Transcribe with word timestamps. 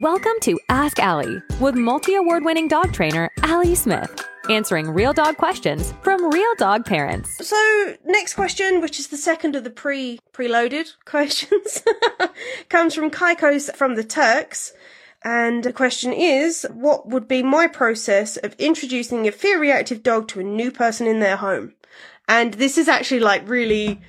Welcome 0.00 0.40
to 0.40 0.58
Ask 0.70 0.98
Ali 0.98 1.42
with 1.60 1.74
multi 1.74 2.14
award 2.14 2.42
winning 2.42 2.68
dog 2.68 2.90
trainer 2.90 3.28
Ali 3.42 3.74
Smith, 3.74 4.26
answering 4.48 4.88
real 4.88 5.12
dog 5.12 5.36
questions 5.36 5.92
from 6.00 6.30
real 6.30 6.54
dog 6.56 6.86
parents. 6.86 7.46
So, 7.46 7.96
next 8.06 8.32
question, 8.32 8.80
which 8.80 8.98
is 8.98 9.08
the 9.08 9.18
second 9.18 9.56
of 9.56 9.64
the 9.64 9.68
pre 9.68 10.18
preloaded 10.32 10.94
questions, 11.04 11.82
comes 12.70 12.94
from 12.94 13.10
Caicos 13.10 13.68
from 13.76 13.94
the 13.94 14.02
Turks. 14.02 14.72
And 15.22 15.64
the 15.64 15.72
question 15.72 16.14
is, 16.14 16.66
what 16.72 17.06
would 17.06 17.28
be 17.28 17.42
my 17.42 17.66
process 17.66 18.38
of 18.38 18.54
introducing 18.54 19.28
a 19.28 19.32
fear 19.32 19.60
reactive 19.60 20.02
dog 20.02 20.28
to 20.28 20.40
a 20.40 20.44
new 20.44 20.70
person 20.70 21.06
in 21.06 21.20
their 21.20 21.36
home? 21.36 21.74
And 22.26 22.54
this 22.54 22.78
is 22.78 22.88
actually 22.88 23.20
like 23.20 23.46
really 23.46 24.00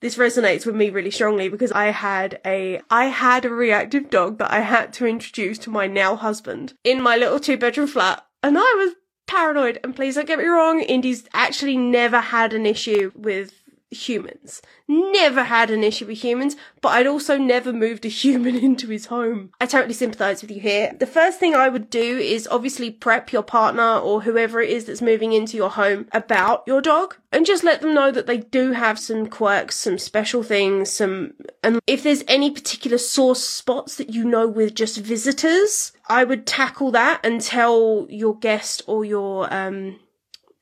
this 0.00 0.16
resonates 0.16 0.66
with 0.66 0.74
me 0.74 0.90
really 0.90 1.10
strongly 1.10 1.48
because 1.48 1.72
I 1.72 1.86
had 1.86 2.40
a 2.44 2.80
I 2.90 3.06
had 3.06 3.44
a 3.44 3.50
reactive 3.50 4.10
dog 4.10 4.38
that 4.38 4.52
I 4.52 4.60
had 4.60 4.92
to 4.94 5.06
introduce 5.06 5.58
to 5.58 5.70
my 5.70 5.86
now 5.86 6.16
husband 6.16 6.74
in 6.84 7.02
my 7.02 7.16
little 7.16 7.40
two 7.40 7.56
bedroom 7.56 7.86
flat 7.86 8.24
and 8.42 8.56
I 8.58 8.74
was 8.78 8.94
paranoid. 9.26 9.80
And 9.82 9.94
please 9.94 10.14
don't 10.14 10.26
get 10.26 10.38
me 10.38 10.44
wrong 10.44 10.80
Indy's 10.80 11.28
actually 11.32 11.76
never 11.76 12.20
had 12.20 12.52
an 12.52 12.66
issue 12.66 13.12
with 13.14 13.62
humans. 13.90 14.62
Never 14.88 15.44
had 15.44 15.70
an 15.70 15.84
issue 15.84 16.06
with 16.06 16.22
humans, 16.22 16.56
but 16.80 16.90
I'd 16.90 17.06
also 17.06 17.38
never 17.38 17.72
moved 17.72 18.04
a 18.04 18.08
human 18.26 18.56
into 18.56 18.88
his 18.88 19.06
home. 19.06 19.50
I 19.60 19.66
totally 19.66 19.94
sympathize 19.94 20.42
with 20.42 20.50
you 20.50 20.60
here. 20.60 20.94
The 20.98 21.06
first 21.06 21.38
thing 21.38 21.54
I 21.54 21.68
would 21.68 21.90
do 21.90 22.18
is 22.18 22.48
obviously 22.50 22.90
prep 22.90 23.32
your 23.32 23.42
partner 23.42 23.98
or 23.98 24.22
whoever 24.22 24.60
it 24.60 24.70
is 24.70 24.84
that's 24.84 25.02
moving 25.02 25.32
into 25.32 25.56
your 25.56 25.70
home 25.70 26.06
about 26.12 26.64
your 26.66 26.80
dog 26.80 27.16
and 27.32 27.46
just 27.46 27.64
let 27.64 27.80
them 27.80 27.94
know 27.94 28.10
that 28.10 28.26
they 28.26 28.38
do 28.38 28.72
have 28.72 28.98
some 28.98 29.26
quirks, 29.26 29.76
some 29.76 29.98
special 29.98 30.42
things, 30.42 30.90
some, 30.90 31.34
and 31.62 31.80
if 31.86 32.02
there's 32.02 32.24
any 32.28 32.50
particular 32.50 32.98
sore 32.98 33.36
spots 33.36 33.96
that 33.96 34.10
you 34.10 34.24
know 34.24 34.48
with 34.48 34.74
just 34.74 34.98
visitors, 34.98 35.92
I 36.08 36.24
would 36.24 36.46
tackle 36.46 36.90
that 36.92 37.20
and 37.24 37.40
tell 37.40 38.06
your 38.08 38.36
guest 38.38 38.82
or 38.86 39.04
your, 39.04 39.52
um, 39.52 39.98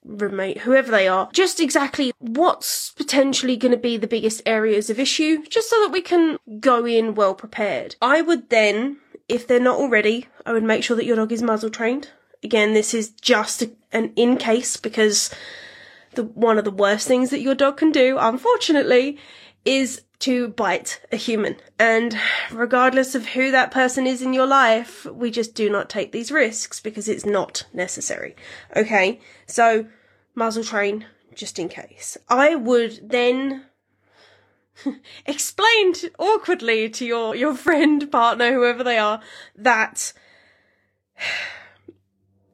roommate, 0.05 0.58
whoever 0.58 0.91
they 0.91 1.08
are, 1.08 1.28
just 1.33 1.60
exactly 1.60 2.12
what's 2.19 2.92
potentially 2.92 3.56
going 3.56 3.72
to 3.72 3.78
be 3.78 3.97
the 3.97 4.06
biggest 4.06 4.42
areas 4.46 4.91
of 4.91 4.98
issue, 4.98 5.44
just 5.46 5.70
so 5.70 5.80
that 5.83 5.92
we 5.92 6.00
can 6.00 6.38
go 6.61 6.86
in 6.86 7.14
well 7.14 7.34
prepared. 7.34 7.96
I 8.00 8.22
would 8.22 8.50
then, 8.50 8.98
if 9.28 9.46
they're 9.46 9.61
not 9.61 9.78
already, 9.78 10.28
I 10.44 10.52
would 10.52 10.64
make 10.64 10.84
sure 10.84 10.96
that 10.96 11.06
your 11.06 11.16
dog 11.16 11.33
is 11.33 11.42
muzzle 11.42 11.70
trained. 11.70 12.11
Again, 12.42 12.74
this 12.74 12.92
is 12.92 13.11
just 13.11 13.64
an 13.92 14.12
in 14.16 14.36
case 14.36 14.77
because 14.77 15.34
the 16.14 16.24
one 16.24 16.58
of 16.58 16.64
the 16.64 16.70
worst 16.70 17.08
things 17.08 17.30
that 17.30 17.41
your 17.41 17.55
dog 17.55 17.78
can 17.78 17.91
do, 17.91 18.18
unfortunately, 18.20 19.18
is 19.64 20.02
to 20.20 20.48
bite 20.48 21.00
a 21.12 21.16
human. 21.16 21.56
And 21.78 22.16
regardless 22.50 23.14
of 23.14 23.26
who 23.26 23.50
that 23.50 23.70
person 23.70 24.06
is 24.06 24.22
in 24.22 24.32
your 24.32 24.46
life, 24.46 25.04
we 25.06 25.30
just 25.30 25.54
do 25.54 25.68
not 25.68 25.90
take 25.90 26.12
these 26.12 26.32
risks 26.32 26.80
because 26.80 27.08
it's 27.08 27.26
not 27.26 27.66
necessary. 27.72 28.34
Okay. 28.76 29.20
So 29.46 29.86
muzzle 30.34 30.64
train 30.64 31.06
just 31.34 31.58
in 31.58 31.68
case. 31.68 32.16
I 32.28 32.54
would 32.54 33.10
then 33.10 33.64
explain 35.26 35.94
awkwardly 36.18 36.88
to 36.90 37.04
your, 37.04 37.34
your 37.34 37.54
friend, 37.54 38.10
partner, 38.10 38.52
whoever 38.52 38.84
they 38.84 38.98
are, 38.98 39.20
that 39.56 40.12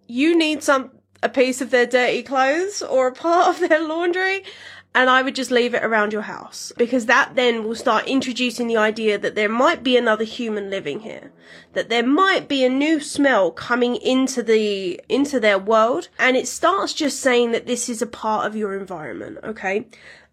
you 0.07 0.37
need 0.37 0.63
some, 0.63 0.93
a 1.23 1.29
piece 1.29 1.61
of 1.61 1.71
their 1.71 1.87
dirty 1.87 2.23
clothes 2.23 2.83
or 2.83 3.09
a 3.09 3.13
part 3.13 3.49
of 3.49 3.69
their 3.69 3.87
laundry 3.87 4.45
and 4.95 5.09
I 5.09 5.23
would 5.23 5.37
just 5.37 5.53
leave 5.53 5.75
it 5.75 5.85
around 5.85 6.13
your 6.13 6.23
house 6.23 6.73
because 6.77 7.07
that 7.07 7.37
then 7.37 7.63
will 7.63 7.77
start 7.77 8.09
introducing 8.09 8.67
the 8.67 8.77
idea 8.77 9.19
that 9.19 9.37
there 9.37 9.49
might 9.49 9.85
be 9.85 9.97
another 9.97 10.25
human 10.25 10.69
living 10.69 11.01
here, 11.01 11.33
that 11.75 11.89
there 11.89 12.07
might 12.07 12.49
be 12.49 12.65
a 12.65 12.69
new 12.69 12.99
smell 12.99 13.53
coming 13.53 13.95
into 13.95 14.43
the, 14.43 15.01
into 15.09 15.39
their 15.39 15.61
world. 15.61 16.09
And 16.19 16.37
it 16.37 16.49
starts 16.49 16.93
just 16.93 17.21
saying 17.21 17.53
that 17.53 17.69
this 17.69 17.89
is 17.89 18.03
a 18.03 18.07
part 18.07 18.47
of 18.47 18.57
your 18.57 18.77
environment. 18.77 19.39
Okay. 19.45 19.87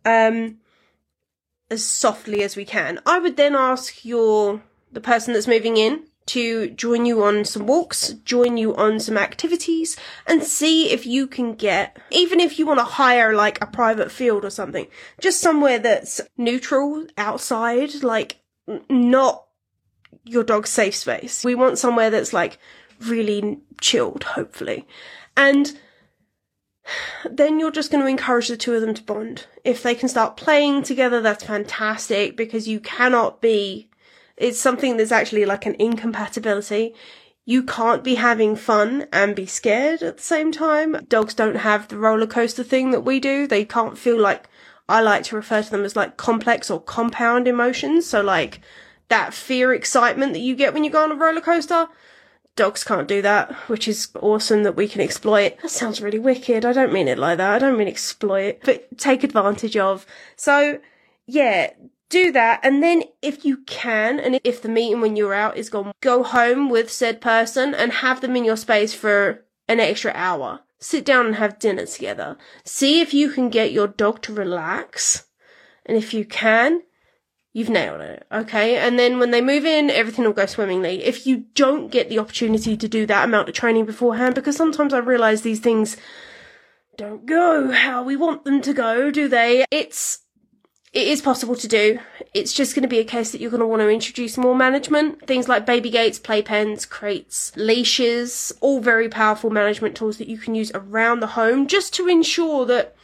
Um, 0.03 0.57
as 1.69 1.85
softly 1.85 2.41
as 2.41 2.56
we 2.56 2.66
can. 2.66 3.00
I 3.06 3.19
would 3.19 3.38
then 3.38 3.56
ask 3.56 4.03
your, 4.03 4.63
the 4.91 5.01
person 5.01 5.34
that's 5.34 5.47
moving 5.47 5.78
in 5.78 6.06
to 6.28 6.70
join 6.72 7.06
you 7.06 7.24
on 7.24 7.46
some 7.46 7.66
walks, 7.66 8.10
join 8.24 8.58
you 8.58 8.76
on 8.76 9.00
some 9.00 9.18
activities, 9.18 9.98
and 10.26 10.44
see 10.44 10.92
if 10.92 11.06
you 11.06 11.28
can 11.28 11.56
get, 11.56 11.98
even 12.12 12.40
if 12.40 12.60
you 12.60 12.66
want 12.66 12.80
to 12.80 12.86
hire 12.86 13.34
like 13.34 13.62
a 13.62 13.68
private 13.68 14.12
field 14.12 14.46
or 14.46 14.50
something, 14.50 14.88
just 15.20 15.42
somewhere 15.42 15.80
that's 15.80 16.22
neutral 16.38 17.08
outside, 17.18 18.04
like 18.04 18.38
not 18.90 19.46
your 20.24 20.44
dog's 20.44 20.70
safe 20.70 20.96
space. 20.96 21.44
We 21.44 21.56
want 21.56 21.78
somewhere 21.78 22.10
that's 22.10 22.34
like 22.34 22.59
really 23.02 23.59
chilled, 23.82 24.24
hopefully. 24.24 24.86
And 25.36 25.78
then 27.30 27.59
you're 27.59 27.72
just 27.72 27.92
going 27.92 28.04
to 28.04 28.09
encourage 28.09 28.48
the 28.48 28.58
two 28.58 28.74
of 28.74 28.82
them 28.82 28.94
to 28.94 29.04
bond. 29.04 29.46
If 29.64 29.84
they 29.84 29.96
can 29.96 30.09
start 30.09 30.38
playing 30.38 30.84
together, 30.84 31.22
that's 31.22 31.44
fantastic 31.44 32.38
because 32.38 32.68
you 32.68 32.80
cannot 32.80 33.42
be 33.42 33.87
it's 34.38 34.59
something 34.59 34.98
that's 34.98 35.12
actually 35.12 35.46
like 35.46 35.66
an 35.66 35.75
incompatibility. 35.80 36.94
You 37.46 37.64
can't 37.64 38.03
be 38.03 38.16
having 38.16 38.56
fun 38.56 39.08
and 39.12 39.36
be 39.36 39.46
scared 39.46 40.03
at 40.03 40.18
the 40.18 40.24
same 40.24 40.52
time. 40.52 41.06
Dogs 41.08 41.34
don't 41.34 41.56
have 41.56 41.88
the 41.88 41.98
roller 41.98 42.28
coaster 42.28 42.64
thing 42.64 42.92
that 42.92 43.02
we 43.02 43.20
do. 43.20 43.47
They 43.47 43.66
can't 43.66 43.97
feel 43.97 44.20
like, 44.20 44.47
I 44.90 45.02
like 45.02 45.24
to 45.24 45.36
refer 45.36 45.64
to 45.64 45.72
them 45.72 45.84
as 45.84 45.96
like 45.96 46.18
complex 46.18 46.70
or 46.70 46.81
compound 46.81 47.47
emotions. 47.47 48.06
So 48.06 48.22
like 48.22 48.62
that 49.09 49.34
fear 49.34 49.74
excitement 49.74 50.34
that 50.34 50.40
you 50.40 50.56
get 50.56 50.74
when 50.74 50.84
you 50.84 50.90
go 50.90 51.03
on 51.03 51.12
a 51.12 51.16
roller 51.16 51.42
coaster. 51.42 51.88
Dogs 52.56 52.84
can't 52.84 53.08
do 53.08 53.22
that, 53.22 53.53
which 53.68 53.88
is 53.88 54.09
awesome 54.20 54.64
that 54.64 54.76
we 54.76 54.88
can 54.88 55.02
exploit. 55.02 55.58
That 55.62 55.70
sounds 55.70 56.02
really 56.02 56.20
wicked. 56.20 56.66
I 56.66 56.74
don't 56.74 56.92
mean 56.92 57.08
it 57.08 57.20
like 57.20 57.38
that. 57.38 57.56
I 57.56 57.59
don't 57.59 57.78
mean 57.78 57.88
exploit, 57.88 58.59
but 58.66 58.97
take 58.97 59.24
advantage 59.24 59.78
of. 59.78 60.06
So 60.36 60.80
yeah, 61.28 61.72
do 62.09 62.31
that 62.31 62.59
and 62.63 62.81
then 62.81 63.03
if 63.22 63.44
you 63.44 63.57
can 63.66 64.19
and 64.19 64.40
if 64.44 64.62
the 64.62 64.69
meeting 64.69 65.01
when 65.01 65.16
you're 65.16 65.34
out 65.34 65.57
is 65.57 65.69
gone 65.69 65.91
go 66.01 66.23
home 66.23 66.69
with 66.69 66.91
said 66.91 67.19
person 67.19 67.73
and 67.73 67.91
have 67.91 68.22
them 68.22 68.35
in 68.35 68.45
your 68.45 68.57
space 68.57 68.94
for 68.94 69.45
an 69.68 69.79
extra 69.79 70.12
hour. 70.16 70.62
Sit 70.79 71.03
down 71.03 71.25
and 71.25 71.35
have 71.35 71.59
dinner 71.59 71.85
together. 71.85 72.38
See 72.63 73.01
if 73.01 73.13
you 73.13 73.29
can 73.29 73.50
get 73.50 73.72
your 73.72 73.88
dog 73.88 74.22
to 74.23 74.34
relax 74.34 75.25
and 75.85 75.97
if 75.97 76.13
you 76.13 76.23
can 76.25 76.84
you've 77.51 77.69
nailed 77.69 78.01
it 78.01 78.25
okay? 78.31 78.78
And 78.78 79.00
then 79.00 79.19
when 79.19 79.31
they 79.31 79.41
move 79.41 79.66
in 79.66 79.90
everything 79.90 80.23
will 80.23 80.34
go 80.34 80.46
swimmingly. 80.46 81.03
If 81.03 81.28
you 81.28 81.46
don't 81.56 81.91
get 81.91 82.07
the 82.07 82.19
opportunity 82.19 82.78
to 82.78 82.88
do 82.88 83.06
that 83.06 83.25
amount 83.25 83.50
of 83.50 83.56
training 83.56 83.85
beforehand 83.85 84.35
because 84.35 84.56
sometimes 84.56 84.94
i 84.94 85.00
realize 85.00 85.41
these 85.41 85.59
things 85.59 85.97
don't 86.96 87.25
go 87.25 87.72
how 87.72 88.01
we 88.01 88.16
want 88.16 88.44
them 88.46 88.62
to 88.62 88.73
go 88.73 89.12
do 89.12 89.28
they? 89.28 89.66
It's 89.72 90.19
it 90.94 91.08
is 91.08 91.22
possible 91.22 91.56
to 91.56 91.68
do. 91.68 92.00
It's 92.34 92.53
just 92.53 92.74
going 92.74 92.84
to 92.84 92.88
be 92.88 93.00
a 93.00 93.03
case 93.03 93.31
that 93.31 93.42
you're 93.42 93.52
going 93.52 93.62
to 93.62 93.68
want 93.68 93.81
to 93.81 93.90
introduce 93.90 94.38
more 94.38 94.56
management. 94.56 95.28
Things 95.28 95.48
like 95.48 95.66
baby 95.66 95.90
gates, 95.90 96.18
playpens, 96.18 96.88
crates, 96.88 97.52
leashes, 97.56 98.53
all 98.62 98.80
very 98.80 99.09
powerful 99.09 99.50
management 99.50 99.96
tools 99.96 100.18
that 100.18 100.28
you 100.28 100.38
can 100.38 100.56
use 100.56 100.72
around 100.74 101.20
the 101.20 101.28
home 101.28 101.68
just 101.68 101.94
to 101.96 102.08
ensure 102.08 102.66
that 102.66 102.96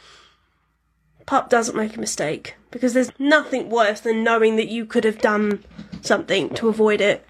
pup 1.26 1.50
doesn't 1.50 1.76
make 1.76 1.96
a 1.96 2.00
mistake. 2.00 2.54
Because 2.70 2.94
there's 2.94 3.12
nothing 3.18 3.68
worse 3.68 4.00
than 4.00 4.24
knowing 4.24 4.56
that 4.56 4.68
you 4.68 4.86
could 4.86 5.04
have 5.04 5.18
done 5.18 5.62
something 6.00 6.50
to 6.54 6.68
avoid 6.68 7.00
it 7.00 7.24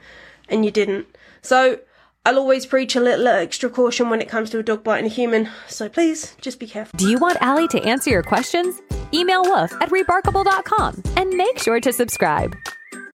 and 0.48 0.64
you 0.64 0.70
didn't. 0.70 1.06
So, 1.42 1.80
I'll 2.26 2.38
always 2.38 2.64
preach 2.64 2.96
a 2.96 3.00
little 3.00 3.28
extra 3.28 3.68
caution 3.68 4.08
when 4.08 4.22
it 4.22 4.30
comes 4.30 4.48
to 4.50 4.58
a 4.58 4.62
dog 4.62 4.82
biting 4.82 5.04
a 5.04 5.10
human, 5.12 5.50
so 5.68 5.90
please 5.90 6.34
just 6.40 6.58
be 6.58 6.66
careful. 6.66 6.96
Do 6.96 7.10
you 7.10 7.18
want 7.18 7.36
Ali 7.42 7.68
to 7.68 7.82
answer 7.82 8.08
your 8.08 8.22
questions? 8.22 8.80
Email 9.12 9.42
woof 9.42 9.72
at 9.82 9.90
rebarkable.com 9.90 11.02
and 11.18 11.30
make 11.30 11.58
sure 11.58 11.80
to 11.80 11.92
subscribe. 11.92 12.56